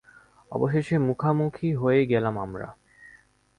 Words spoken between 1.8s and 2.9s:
হয়েই গেলাম আমরা।